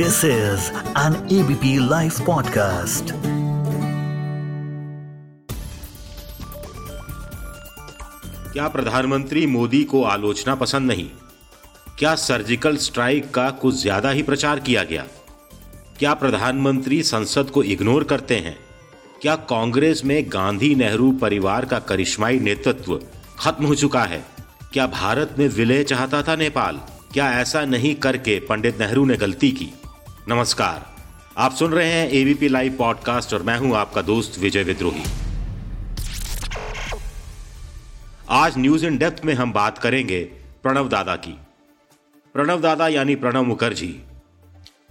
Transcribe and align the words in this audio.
This 0.00 0.24
is 0.24 0.72
an 0.96 1.14
ABP 1.14 1.90
Life 1.90 2.20
podcast. 2.20 3.12
क्या 8.52 8.68
प्रधानमंत्री 8.68 9.46
मोदी 9.46 9.84
को 9.84 10.02
आलोचना 10.02 10.54
पसंद 10.54 10.90
नहीं? 10.90 11.08
क्या 11.98 12.14
सर्जिकल 12.14 12.76
स्ट्राइक 12.76 13.30
का 13.30 13.50
कुछ 13.50 13.74
ज़्यादा 13.74 14.10
ही 14.10 14.22
प्रचार 14.22 14.60
किया 14.60 14.84
गया? 14.84 15.06
क्या 15.98 16.14
प्रधानमंत्री 16.14 17.02
संसद 17.02 17.50
को 17.50 17.62
इग्नोर 17.62 18.04
करते 18.04 18.36
हैं? 18.36 18.58
क्या 19.22 19.36
कांग्रेस 19.36 20.04
में 20.04 20.24
गांधी 20.28 20.74
नेहरू 20.74 21.12
परिवार 21.12 21.64
का 21.64 21.78
करिश्माई 21.78 22.40
नेतृत्व 22.40 23.00
खत्म 23.38 23.64
हो 23.64 23.74
चुका 23.74 24.04
है? 24.04 24.24
क्या 24.72 24.86
भारत 24.86 25.34
में 25.38 25.48
विलय 25.48 25.84
चाहता 25.84 26.22
था 26.22 26.36
नेपाल? 26.36 26.80
क्या 27.12 27.32
ऐसा 27.32 27.64
नहीं 27.64 27.94
करके 27.94 28.40
पंडित 28.40 28.78
नेहरू 28.78 29.04
ने 29.04 29.16
गलती 29.16 29.50
की? 29.50 29.74
नमस्कार। 30.30 30.94
आप 31.38 31.54
सुन 31.54 31.72
रहे 31.72 31.92
हैं 31.92 32.08
एबीपी 32.08 32.48
लाइव 32.48 32.76
पॉडकास्ट 32.78 33.34
और 33.34 33.42
मैं 33.42 33.58
हूँ 33.58 33.76
आपका 33.76 34.02
दोस्त 34.02 34.38
विजय 34.38 34.62
विद्रोही। 34.62 35.02
आज 38.28 38.58
न्यूज़ 38.58 38.86
इन 38.86 38.98
डेप्थ 38.98 39.24
में 39.24 39.34
हम 39.34 39.52
बात 39.52 39.78
करेंगे 39.78 40.24
प्रणव 40.62 40.88
दादा 40.88 41.16
की। 41.16 41.38
प्रणव 42.34 42.60
दादा 42.60 42.88
यानी 42.88 43.14
प्रणव 43.14 43.42
मुखर्जी। 43.42 44.00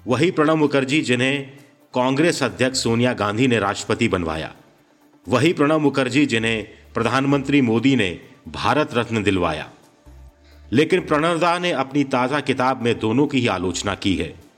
वही 0.08 0.32
प्रणव 0.32 0.56
मुखर्जी 0.56 1.02
जिन्हें 1.02 1.52
कांग्रेस 1.94 2.44
अध्यक्ष 2.44 2.84
सोनिया 2.84 3.14
गांधी 3.14 3.48
ने 3.48 3.60
राष्ट्रपति 3.60 4.08
बनवाया। 4.08 4.54
वही 5.28 5.54
प्रणव 5.54 5.80
मुखर्जी 5.80 6.26
जिन्हें 6.26 6.68
प्रधानमंत्री 6.94 7.62
मोदी 7.62 7.96
ने 7.96 8.20
भारत 8.48 8.90
रत्न 8.94 9.24
दिलवाया। 9.24 9.70
लेकिन 10.72 11.02
प्रणवदा 11.02 11.60
ने 11.60 11.72
अपनी 11.72 12.04
ताज़ा 12.04 12.40
किताब 12.40 12.82
में 12.82 13.00
दोनों 13.00 13.28
की 13.28 13.40
ही 13.40 13.48
आलोचना 13.48 13.96
की 13.96 14.16
है। 14.16 14.49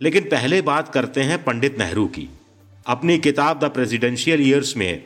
लेकिन 0.00 0.22
पहले 0.22 0.62
बात 0.62 0.88
करते 0.88 1.22
हैं 1.22 1.44
पंडित 1.44 1.78
नेहरू 1.78 2.06
की। 2.06 2.28
अपनी 2.86 3.18
किताब 3.18 3.58
द 3.58 3.64
प्रेसिडेंशियल 3.64 4.40
ईयर्स 4.40 4.76
में 4.76 5.02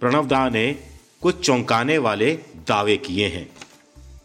प्रणव 0.00 0.26
दा 0.26 0.48
ने 0.48 0.76
कुछ 1.20 1.46
चौंकाने 1.46 1.98
वाले 1.98 2.32
दावे 2.68 2.96
किए 2.96 3.28
हैं। 3.28 3.48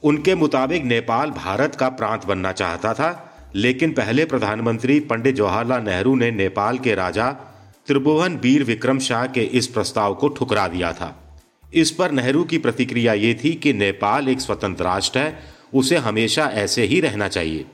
उनके 0.03 0.35
मुताबिक 0.35 0.83
नेपाल 0.83 1.31
भारत 1.31 1.75
का 1.75 1.89
प्रांत 1.89 2.25
बनना 2.25 2.51
चाहता 2.51 2.93
था, 2.93 3.33
लेकिन 3.55 3.91
पहले 3.91 4.25
प्रधानमंत्री 4.25 4.99
पंडित 4.99 5.35
जवाहरलाल 5.35 5.81
नेहरू 5.81 6.15
ने 6.15 6.31
नेपाल 6.31 6.77
के 6.77 6.95
राजा 6.95 7.31
त्रिभुवन 7.87 8.37
वीर 8.37 8.63
विक्रम 8.63 8.99
शाह 8.99 9.25
के 9.27 9.41
इस 9.41 9.67
प्रस्ताव 9.67 10.13
को 10.13 10.27
ठुकरा 10.27 10.67
दिया 10.67 10.93
था। 10.93 11.39
इस 11.73 11.91
पर 11.91 12.11
नेहरू 12.11 12.43
की 12.43 12.57
प्रतिक्रिया 12.57 13.13
ये 13.13 13.39
थी 13.43 13.53
कि 13.53 13.73
नेपाल 13.73 14.29
एक 14.29 14.41
स्वतंत्र 14.41 14.83
राष्ट्र 14.83 15.19
है, 15.19 15.39
उसे 15.73 15.97
हमेशा 15.97 16.45
ऐसे 16.45 16.83
ही 16.83 16.99
रहना 17.01 17.27
चाहिए। 17.27 17.65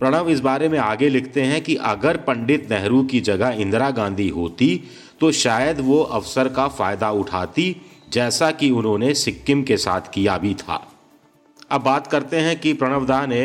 प्रणव 0.00 0.28
इस 0.30 0.40
बारे 0.40 0.68
में 0.68 0.78
आगे 0.78 1.08
लिखते 1.08 1.42
हैं 1.42 1.60
कि 1.60 1.74
अगर 1.76 2.16
पंडित 2.16 2.70
नेहरू 2.70 3.02
की 3.04 3.20
जगह 3.20 3.56
इंदिरा 3.58 3.90
गांधी 3.90 4.28
होती 4.28 4.68
तो 5.20 5.30
शायद 5.32 5.80
वो 5.80 5.98
अवसर 6.02 6.48
का 6.48 6.66
फ़ायदा 6.68 7.10
उठाती, 7.12 7.76
जैसा 8.12 8.50
कि 8.50 8.70
उन्होंने 8.70 9.12
सिक्किम 9.14 9.62
के 9.62 9.76
साथ 9.76 10.10
किया 10.14 10.36
भी 10.38 10.54
था। 10.54 10.86
अब 11.70 11.82
बात 11.82 12.06
करते 12.06 12.36
हैं 12.36 12.58
कि 12.60 12.72
प्रणव 12.72 13.06
दा 13.06 13.24
ने 13.26 13.42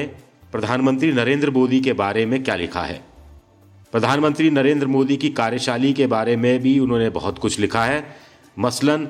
प्रधानमंत्री 0.52 1.12
नरेंद्र 1.12 1.50
मोदी 1.50 1.80
के 1.80 1.94
बारे 1.94 2.26
में 2.26 2.44
क्या 2.44 2.56
लिखा 2.56 2.82
है। 2.82 3.02
प्रधानमंत्री 3.94 4.50
नरेंद्र 4.50 4.88
मोदी 4.88 5.18
की 5.18 5.30
कार्यशाली 5.32 5.94
के 5.94 6.08
बारे 6.08 6.36
में 6.36 6.60
भी 6.60 6.78
उन्होंने 6.80 7.10
बहुत 7.10 7.40
कुछ 7.40 7.60
लिखा 7.60 7.86
है। 7.86 8.04
मसलन, 8.60 9.08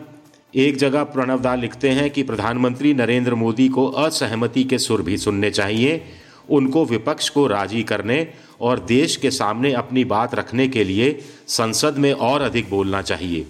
एक 0.55 0.77
जगह 0.77 1.03
प्रणव 1.03 1.39
दा 1.39 1.55
लिखते 1.55 1.89
हैं 1.89 2.09
कि 2.09 2.23
प्रधानमंत्री 2.23 2.93
नरेंद्र 2.93 3.35
मोदी 3.35 3.67
को 3.69 3.87
असहमति 3.87 4.63
के 4.63 4.77
सुर 4.79 5.01
भी 5.01 5.17
सुनने 5.17 5.51
चाहिए 5.51 6.03
उनको 6.49 6.85
विपक्ष 6.85 7.29
को 7.29 7.47
राज़ी 7.47 7.83
करने 7.83 8.27
और 8.61 8.79
देश 8.79 9.15
के 9.15 9.31
सामने 9.31 9.73
अपनी 9.73 10.03
बात 10.05 10.35
रखने 10.35 10.67
के 10.67 10.83
लिए 10.83 11.19
संसद 11.47 11.97
में 11.97 12.13
और 12.13 12.41
अधिक 12.41 12.69
बोलना 12.69 13.01
चाहिए। 13.01 13.45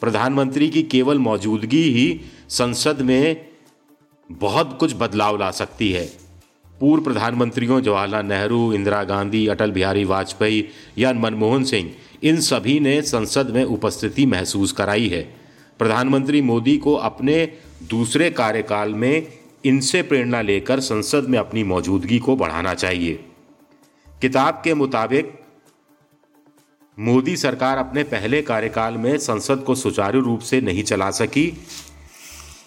प्रधानमंत्री 0.00 0.70
की 0.70 0.82
केवल 0.82 1.18
मौजूदगी 1.18 1.82
ही 1.82 2.20
संसद 2.48 3.00
में 3.00 3.46
बहुत 4.32 4.76
कुछ 4.80 4.94
बदलाव 4.96 5.38
ला 5.38 5.50
सकती 5.50 5.92
है। 5.92 6.12
पूर्व 6.80 7.04
प्रधानमंत्रियों 7.04 7.80
जवाहरलाल 7.80 8.26
नेहरू, 8.26 8.72
इंदिरा 8.72 9.04
गांधी, 9.04 9.46
अटल 9.46 9.70
बिहारी 9.70 10.04
वाजपेयी, 10.04 10.68
या 10.98 11.12
मनमोहन 11.12 11.64
सिंह, 11.64 11.90
इन 12.22 12.40
सभी 12.40 12.80
ने 12.80 13.02
संसद 13.02 13.50
में 13.50 13.64
उपस्थिति 13.64 14.26
महसूस 14.26 14.72
कराई 14.72 15.08
है। 15.08 15.34
प्रधानमंत्री 15.78 16.42
मोदी 16.42 16.76
को 16.76 16.94
अपने 16.94 17.52
दूसरे 17.90 18.30
कार्यकाल 18.30 18.94
में 18.94 19.26
इनसे 19.64 20.02
प्रेरणा 20.02 20.42
लेकर 20.42 20.80
संसद 20.80 21.24
में 21.24 21.38
अपनी 21.38 21.64
मौजूदगी 21.64 22.18
को 22.18 22.36
बढ़ाना 22.36 22.74
चाहिए। 22.74 23.24
किताब 24.20 24.60
के 24.64 24.74
मुताबिक, 24.74 25.40
मोदी 26.98 27.36
सरकार 27.36 27.78
अपने 27.78 28.02
पहले 28.02 28.42
कार्यकाल 28.42 28.94
में 28.94 29.18
संसद 29.18 29.58
को 29.58 29.74
सुचारू 29.74 30.20
रूप 30.20 30.40
से 30.40 30.60
नहीं 30.60 30.82
चला 30.82 31.10
सकी। 31.10 31.62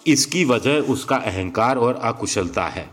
इसकी 0.07 0.46
वजह 0.46 0.80
उसका 0.80 1.16
अहंकार 1.16 1.78
और 1.78 1.96
अकुशलता 1.96 2.68
है। 2.68 2.90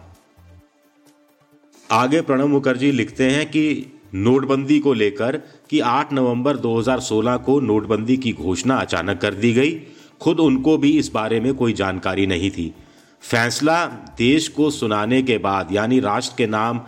आगे 1.91 2.21
प्रणब 2.21 2.47
मुखर्जी 2.47 2.91
लिखते 2.93 3.31
हैं 3.31 3.47
कि 3.47 3.87
नोटबंदी 4.15 4.79
को 4.79 4.93
लेकर 4.93 5.37
कि 5.71 5.81
8 5.81 6.13
नवंबर 6.13 6.57
2016 6.57 7.37
को 7.37 7.61
नोटबंदी 7.61 8.17
की 8.17 8.33
घोषणा 8.33 8.77
अचानक 8.77 9.21
कर 9.21 9.35
दी 9.35 9.53
गई। 9.53 9.83
खुद 10.21 10.41
उनको 10.41 10.79
भी 10.79 10.99
इस 10.99 11.09
बारे 11.09 11.41
में 11.41 11.55
कोई 11.55 11.73
जानकारी 11.73 12.27
नहीं 12.27 12.51
थी। 12.51 12.75
फैसला 13.25 13.85
देश 14.19 14.49
को 14.49 14.71
सुनाने 14.71 15.23
के 15.23 15.37
बाद, 15.39 15.69
यानी 15.73 15.99
राष्ट्र 16.01 16.35
के 16.39 16.47
नाम 16.47 16.79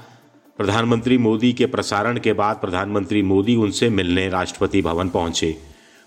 प्रधानमंत्री 0.58 1.18
मोदी 1.18 1.52
के 1.52 1.66
प्रसारण 1.66 2.18
के 2.18 2.32
बाद 2.32 2.56
प्रधानमंत्री 2.56 3.22
मोदी 3.22 3.54
उनसे 3.56 3.88
मिलने 3.90 4.28
राष्ट्रपति 4.28 4.82
भवन 4.82 5.08
पहुँचे। 5.08 5.56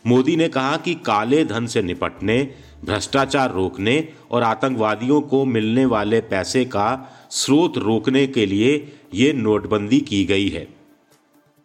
मोदी 0.06 0.36
ने 0.36 0.48
कहा 0.48 0.76
कि 0.78 0.94
काले 0.96 1.44
धन 1.46 1.66
से 1.66 1.82
निपटने, 1.82 2.38
भ्रष्टाचार 2.86 3.52
रोकने 3.52 4.08
और 4.32 4.44
आतंकवादियों 4.44 5.22
को 5.22 5.44
मिलने 5.46 5.86
वाले 5.86 6.20
पैसे 6.22 6.64
का 6.66 7.16
स्रोत 7.30 7.78
रोकने 7.78 8.26
के 8.28 8.46
लिए 8.46 8.76
ये 9.14 9.32
नोटबंदी 9.34 10.00
की 10.00 10.24
गई 10.26 10.50
है। 10.50 10.68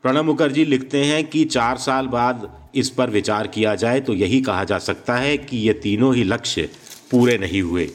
प्रणब 0.04 0.24
मुखर्जी 0.24 0.64
लिखते 0.64 1.04
हैं 1.04 1.24
कि 1.24 1.44
चार 1.44 1.76
साल 1.78 2.06
बाद 2.06 2.48
इस 2.74 2.90
पर 2.90 3.10
विचार 3.10 3.46
किया 3.46 3.74
जाए 3.74 4.00
तो 4.00 4.14
यही 4.14 4.40
कहा 4.40 4.64
जा 4.64 4.78
सकता 4.78 5.16
है 5.16 5.36
कि 5.36 5.56
ये 5.56 5.72
तीनों 5.72 6.14
ही 6.14 6.24
लक्ष्य 6.24 6.68
पूरे 7.10 7.36
नहीं 7.38 7.62
हुए। 7.62 7.88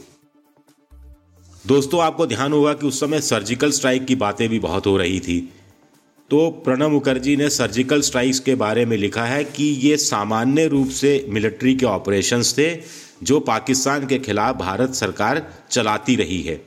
दोस्तों, 1.70 2.02
आपको 2.02 2.26
ध्यान 2.26 2.54
होगा 2.54 2.74
कि 2.74 2.86
उस 2.88 3.00
समय 3.00 3.20
सर्जिकल 3.22 3.72
स्ट्राइक 3.72 4.06
की 4.06 4.16
बातें 4.16 4.48
भी 4.50 4.60
बहुत 4.60 4.86
हो 4.88 4.96
रही 4.98 5.20
थी। 5.20 5.38
तो 6.32 6.50
प्रणब 6.66 6.92
मुखर्जी 6.92 7.36
ने 7.38 7.50
सर्जिकल 7.50 8.02
स्ट्राइक्स 8.02 8.40
के 8.40 8.56
बारे 8.56 8.86
में 8.86 8.96
लिखा 8.98 9.26
है 9.26 9.44
कि 9.44 9.64
ये 9.82 9.98
सामान्य 9.98 10.66
रूप 10.68 10.90
से 10.92 11.12
मिलिट्री 11.30 11.74
के 11.76 11.86
ऑपरेशंस 11.86 12.54
थे, 12.58 12.70
जो 13.24 13.40
पाकिस्तान 13.42 14.08
के 14.08 14.18
खिलाफ 14.20 14.56
भारत 14.58 14.94
सरकार 14.94 15.46
चलाती 15.72 16.16
रही 16.16 16.42
है। 16.42 16.60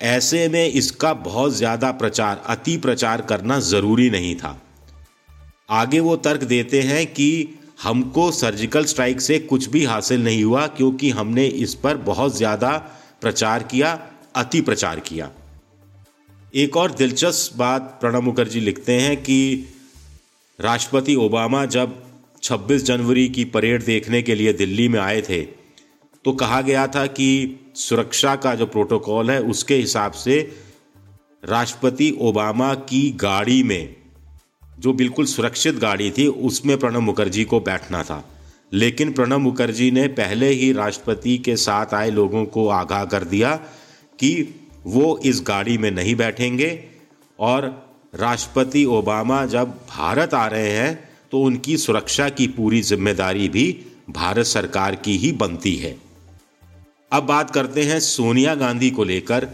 ऐसे 0.00 0.46
में 0.48 0.66
इसका 0.66 1.12
बहुत 1.14 1.54
ज़्यादा 1.54 1.90
प्रचार, 1.92 2.42
अति 2.46 2.76
प्रचार 2.76 3.22
करना 3.22 3.58
ज़रूरी 3.60 4.08
नहीं 4.10 4.34
था। 4.34 4.56
आगे 5.72 6.00
वो 6.00 6.14
तर्क 6.18 6.44
देते 6.44 6.80
हैं 6.82 7.06
कि 7.08 7.58
हमको 7.82 8.30
सर्जिकल 8.32 8.84
स्ट्राइक 8.84 9.20
से 9.20 9.38
कुछ 9.40 9.68
भी 9.68 9.84
हासिल 9.84 10.24
नहीं 10.24 10.44
हुआ, 10.44 10.66
क्योंकि 10.68 11.10
हमने 11.10 11.46
इस 11.46 11.74
पर 11.74 11.96
बहुत 12.04 12.36
ज़्यादा 12.36 12.76
प्रचार 13.20 13.62
किया 13.64 13.98
अति 14.34 14.60
प्रचार 14.60 15.00
किया। 15.00 15.30
एक 16.54 16.76
और 16.76 16.90
दिलचस्प 16.90 17.56
बात 17.56 17.98
प्रणब 18.00 18.22
मुखर्जी 18.22 18.60
लिखते 18.60 18.92
हैं 18.92 19.16
कि 19.16 19.66
राष्ट्रपति 20.60 21.14
ओबामा 21.14 21.64
जब 21.66 22.02
26 22.42 22.84
जनवरी 22.84 23.28
की 23.28 23.44
परेड 23.44 23.84
देखने 23.84 24.22
के 24.22 24.34
लिए 24.34 24.52
दिल्ली 24.52 24.88
में 24.88 25.00
आए 25.00 25.22
थे 25.22 25.40
तो 26.24 26.32
कहा 26.32 26.60
गया 26.60 26.86
था 26.86 27.06
कि 27.06 27.60
सुरक्षा 27.74 28.36
का 28.36 28.54
जो 28.54 28.66
प्रोटोकॉल 28.66 29.30
है, 29.30 29.42
उसके 29.42 29.74
हिसाब 29.74 30.12
से 30.12 30.56
राष्ट्रपति 31.44 32.16
ओबामा 32.20 32.74
की 32.74 33.10
गाड़ी 33.10 33.62
में, 33.62 33.96
जो 34.78 34.92
बिल्कुल 34.92 35.26
सुरक्षित 35.26 35.74
गाड़ी 35.74 36.10
थी, 36.10 36.26
उसमें 36.26 36.78
प्रणब 36.78 36.98
मुखर्जी 36.98 37.44
को 37.44 37.60
बैठना 37.60 38.02
था। 38.02 38.28
लेकिन 38.72 39.12
प्रणब 39.12 39.38
मुखर्जी 39.38 39.90
ने 39.90 40.08
पहले 40.08 40.48
ही 40.48 40.72
राष्ट्रपति 40.72 41.38
के 41.38 41.56
साथ 41.56 41.94
आए 41.94 42.10
लोगों 42.10 42.44
को 42.44 42.68
आगाह 42.68 43.04
कर 43.04 43.24
दिया 43.24 43.60
कि 44.20 44.32
वो 44.86 45.18
इस 45.24 45.42
गाड़ी 45.46 45.76
में 45.78 45.90
नहीं 45.90 46.14
बैठेंगे 46.14 46.68
और 47.38 47.66
राष्ट्रपति 48.14 48.84
ओबामा 48.84 49.44
जब 49.46 49.70
भारत 49.90 50.34
आ 50.34 50.46
रहे 50.46 50.70
हैं 50.70 51.08
तो 51.32 51.40
उनकी 51.42 51.76
सुरक्षा 51.76 52.28
की 52.28 52.46
पूरी 52.48 52.80
ज़िम्मेदारी 52.82 53.48
भी 53.48 53.64
भारत 54.10 54.46
सरकार 54.46 54.94
की 54.94 55.16
ही 55.16 55.32
बनती 55.32 55.74
है। 55.76 55.96
अब 57.12 57.22
बात 57.22 57.50
करते 57.50 57.82
हैं 57.82 57.98
सोनिया 58.00 58.54
गांधी 58.54 58.90
को 58.90 59.04
लेकर, 59.04 59.44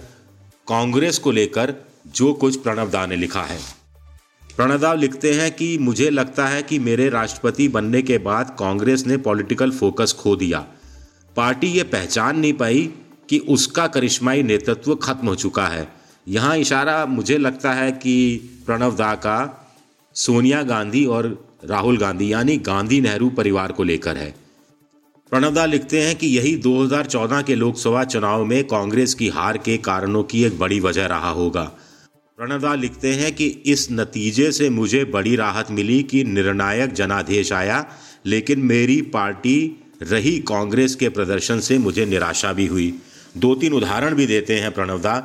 कांग्रेस 0.67 1.19
को 1.19 1.31
लेकर, 1.31 1.75
जो 2.07 2.33
कुछ 2.33 2.57
प्रणब 2.57 2.91
दा 2.91 3.05
ने 3.07 3.17
लिखा 3.17 3.43
है। 3.43 3.59
प्रणब 4.57 4.81
दा 4.81 4.93
लिखते 4.95 5.33
हैं 5.35 5.51
कि 5.51 5.77
मुझे 5.79 6.11
लगता 6.11 6.47
है 6.47 6.63
कि 6.63 6.79
मेरे 6.79 7.09
राष्ट्रपति 7.09 7.69
बनने 7.69 8.03
के 8.03 8.19
बाद 8.19 8.57
कांग्रेस 8.59 9.07
ने 9.07 9.17
पॉलिटिकल 9.17 9.71
फोकस 9.71 10.17
खो 10.19 10.37
दिया। 10.37 10.65
पार्टी 11.37 11.67
ये 11.67 11.83
पहचान 11.85 12.39
नहीं 12.39 12.53
पाई 12.53 12.89
कि 13.31 13.39
उसका 13.39 13.87
करिश्माई 13.87 14.43
नेतृत्व 14.43 14.95
खत्म 14.95 15.29
हो 15.29 15.35
चुका 15.35 15.67
है। 15.67 15.89
यहाँ 16.29 16.57
इशारा 16.57 17.07
मुझे 17.07 17.39
लगता 17.39 17.73
है 17.73 17.93
कि 17.93 18.37
प्रणव 18.67 18.97
दा 18.97 19.15
का, 19.15 19.69
सोनिया 20.15 20.63
गांधी 20.63 21.05
और 21.05 21.49
राहुल 21.65 21.99
गांधी, 21.99 22.33
यानी 22.33 22.57
गांधी 22.57 23.01
नेहरू 23.01 23.31
परिवार 23.31 23.73
को 23.73 23.85
लेकर 23.85 24.17
है। 24.17 24.35
प्रणव 25.31 25.55
दा 25.55 25.67
लिखते 25.67 26.03
हैं 26.03 26.17
कि 26.17 26.27
यही 26.27 26.57
2014 26.57 27.43
के 27.43 27.55
लोकसभा 27.55 28.05
चुनाव 28.05 28.45
में 28.45 28.65
कांग्रेस 28.65 29.15
की 29.15 29.29
हार 29.29 29.59
के 29.59 29.77
कारणों 29.77 30.23
की 30.23 30.45
एक 30.45 30.59
बड़ी 30.59 30.81
वजह 30.81 31.07
रहा 31.07 31.31
होगा। 31.31 31.73
प्रणवदा 32.37 32.75
लिखते 32.75 33.13
हैं 33.13 33.35
कि 33.35 33.47
इस 33.47 33.89
नतीजे 33.93 34.53
से 34.53 34.71
मुझे 34.71 35.05
बड़ी 35.05 35.37
राहत 35.37 35.71
मिली 35.71 36.03
कि 36.03 36.25
निर्णायक 36.25 36.93
जनादेश 36.93 37.53
आया, 37.53 37.87
लेकिन 38.27 38.61
मेरी 38.61 39.03
पार्टी 39.03 39.85
रही 40.03 40.39
कांग्रेस 40.39 40.95
के 40.95 41.09
प्रदर्शन 41.09 41.61
से 41.61 41.79
मुझे 41.79 42.07
निराशा 42.07 42.53
भी 42.53 42.67
हुई। 42.67 42.95
दो 43.37 43.55
तीन 43.55 43.73
उदाहरण 43.73 44.15
भी 44.15 44.27
देते 44.27 44.59
हैं 44.61 44.71
प्रणवदा 44.73 45.17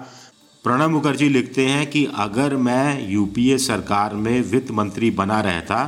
प्रणब 0.65 0.89
मुखर्जी 0.89 1.29
लिखते 1.29 1.65
हैं 1.65 1.85
कि 1.89 2.05
अगर 2.15 2.55
मैं 2.55 3.09
यूपीए 3.09 3.57
सरकार 3.57 4.13
में 4.13 4.41
वित्त 4.41 4.71
मंत्री 4.71 5.11
बना 5.11 5.39
रहता 5.41 5.85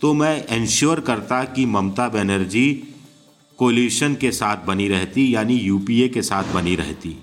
तो 0.00 0.12
मैं 0.14 0.46
इंश्योर 0.46 1.00
करता 1.00 1.42
कि 1.44 1.66
ममता 1.66 2.08
बनर्जी 2.08 2.68
कोलिशन 3.58 4.14
के 4.14 4.30
साथ 4.32 4.64
बनी 4.66 4.88
रहती, 4.88 5.34
यानी 5.34 5.54
यूपीए 5.54 6.08
के 6.08 6.22
साथ 6.22 6.44
बनी 6.44 6.74
रहती। 6.76 7.16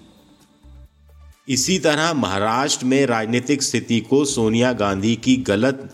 इसी 1.47 1.77
तरह 1.79 2.13
महाराष्ट्र 2.13 2.85
में 2.85 3.05
राजनीतिक 3.05 3.63
स्थिति 3.63 3.99
को 3.99 4.23
सोनिया 4.25 4.73
गांधी 4.73 5.15
की 5.15 5.35
गलत 5.37 5.89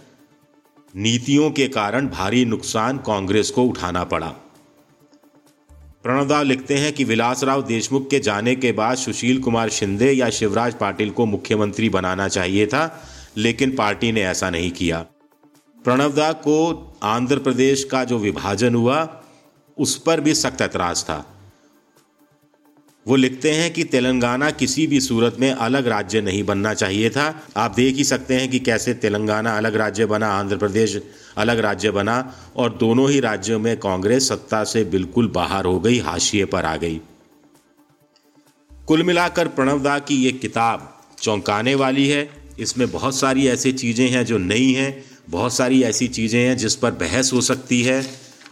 नीतियों 0.95 1.49
के 1.51 1.67
कारण 1.67 2.07
भारी 2.07 2.45
नुकसान 2.45 2.97
कांग्रेस 2.97 3.49
को 3.51 3.63
उठाना 3.63 4.03
पड़ा। 4.03 4.33
प्रणवदा 6.05 6.41
लिखते 6.41 6.75
हैं 6.75 6.93
कि 6.93 7.03
विलासराव 7.03 7.61
देशमुख 7.61 8.09
के 8.09 8.19
जाने 8.19 8.55
के 8.55 8.71
बाद 8.71 8.97
सुशील 8.97 9.41
कुमार 9.41 9.69
शिंदे 9.69 10.11
या 10.11 10.29
शिवराज 10.29 10.73
पाटिल 10.73 11.09
को 11.09 11.25
मुख्यमंत्री 11.25 11.89
बनाना 11.89 12.27
चाहिए 12.27 12.67
था, 12.67 13.03
लेकिन 13.37 13.75
पार्टी 13.75 14.11
ने 14.11 14.21
ऐसा 14.21 14.49
नहीं 14.49 14.71
किया। 14.71 15.05
प्रणवदा 15.83 16.31
को 16.31 16.93
आंध्र 17.03 17.39
प्रदेश 17.39 17.83
का 17.83 18.03
जो 18.03 18.17
विभाजन 18.17 18.75
हुआ, 18.75 19.23
उस 19.77 19.95
पर 19.95 20.19
भी 20.19 20.35
सख्त 20.35 20.61
एतराज़ 20.61 21.03
था। 21.03 21.34
वो 23.05 23.15
लिखते 23.15 23.51
हैं 23.51 23.71
कि 23.73 23.83
तेलंगाना 23.83 24.49
किसी 24.51 24.85
भी 24.87 24.99
सूरत 24.99 25.35
में 25.39 25.51
अलग 25.51 25.87
राज्य 25.87 26.21
नहीं 26.21 26.43
बनना 26.43 26.73
चाहिए 26.73 27.09
था। 27.09 27.25
आप 27.57 27.73
देख 27.75 27.95
ही 27.95 28.03
सकते 28.03 28.35
हैं 28.35 28.49
कि 28.49 28.59
कैसे 28.59 28.93
तेलंगाना 28.93 29.55
अलग 29.57 29.75
राज्य 29.75 30.05
बना, 30.05 30.27
आंध्र 30.29 30.57
प्रदेश 30.57 30.97
अलग 31.37 31.59
राज्य 31.59 31.91
बना 31.91 32.33
और 32.55 32.73
दोनों 32.73 33.09
ही 33.11 33.19
राज्यों 33.19 33.59
में 33.59 33.75
कांग्रेस 33.77 34.27
सत्ता 34.29 34.63
से 34.63 34.83
बिल्कुल 34.85 35.27
बाहर 35.27 35.65
हो 35.65 35.79
गई, 35.79 35.99
हाशिए 35.99 36.45
पर 36.45 36.65
आ 36.65 36.75
गई। 36.75 36.99
कुल 38.87 39.03
मिलाकर 39.03 39.47
प्रणवदा 39.47 39.97
की 39.99 40.15
ये 40.15 40.31
किताब 40.31 40.91
चौंकाने 41.21 41.75
वाली 41.75 42.07
है। 42.07 42.29
इसमें 42.59 42.89
बहुत 42.91 43.15
सारी 43.15 43.47
ऐसी 43.47 43.71
चीज़ें 43.73 44.09
हैं 44.09 44.25
जो 44.25 44.37
नई 44.37 44.71
हैं, 44.71 45.03
बहुत 45.29 45.53
सारी 45.53 45.81
ऐसी 45.83 46.07
चीज़ें 46.07 46.39
हैं 46.39 46.57
जिस 46.57 46.75
पर 46.75 46.91
बहस 46.93 47.31
हो 47.33 47.41
सकती 47.41 47.81
है 47.83 48.05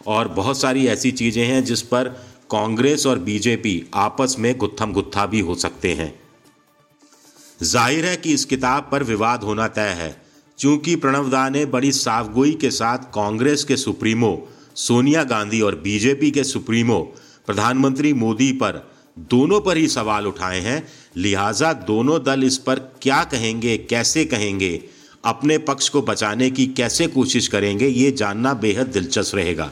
और 0.07 0.27
बहुत 0.27 0.59
सारी 0.61 0.85
ऐसी 0.87 1.11
चीज़ें 1.11 1.45
हैं 1.45 1.63
जिस 1.63 1.81
पर 1.81 2.15
कांग्रेस 2.53 3.05
और 3.07 3.19
बीजेपी 3.19 3.83
आपस 3.95 4.35
में 4.39 4.57
गुत्थम 4.57 4.91
गुत्था 4.93 5.25
भी 5.25 5.39
हो 5.39 5.55
सकते 5.55 5.93
हैं। 5.93 6.13
ज़ाहिर 7.63 8.05
है 8.05 8.15
कि 8.17 8.33
इस 8.33 8.45
किताब 8.45 8.87
पर 8.91 9.03
विवाद 9.03 9.43
होना 9.43 9.67
तय 9.67 9.95
है। 9.97 10.15
चूँकि 10.59 10.95
प्रणवदा 10.95 11.47
ने 11.49 11.65
बड़ी 11.65 11.91
साफगोई 11.91 12.51
के 12.51 12.71
साथ 12.71 13.11
कांग्रेस 13.13 13.63
के 13.63 13.77
सुप्रीमो, 13.77 14.47
सोनिया 14.75 15.23
गांधी 15.23 15.61
और 15.61 15.75
बीजेपी 15.75 16.31
के 16.31 16.43
सुप्रीमो, 16.43 16.99
प्रधानमंत्री 17.47 18.13
मोदी 18.13 18.51
पर 18.53 18.81
दोनों 19.31 19.59
पर 19.61 19.77
ही 19.77 19.87
सवाल 19.87 20.27
उठाए 20.27 20.59
हैं। 20.59 20.83
लिहाजा 21.17 21.73
दोनों 21.83 22.23
दल 22.23 22.43
इस 22.43 22.57
पर 22.57 22.79
क्या 23.01 23.23
कहेंगे, 23.23 23.77
कैसे 23.79 24.25
कहेंगे, 24.25 24.81
अपने 25.23 25.57
पक्ष 25.57 25.89
को 25.89 26.01
बचाने 26.01 26.49
की 26.49 26.65
कैसे 26.67 27.07
कोशिश 27.07 27.47
करेंगे, 27.47 27.87
ये 27.87 28.11
जानना 28.11 28.53
बेहद 28.53 28.87
दिलचस्प 28.87 29.35
रहेगा। 29.35 29.71